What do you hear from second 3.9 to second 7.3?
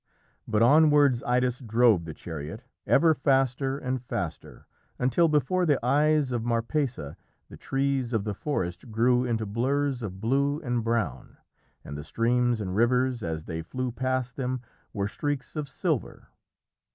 faster, until before the eyes of Marpessa